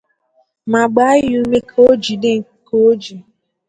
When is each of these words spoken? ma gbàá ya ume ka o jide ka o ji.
ma 0.71 0.81
gbàá 0.91 1.13
ya 1.29 1.35
ume 1.43 1.59
ka 1.69 1.77
o 1.89 1.91
jide 2.03 2.33
ka 2.65 2.73
o 2.87 2.91
ji. 3.01 3.15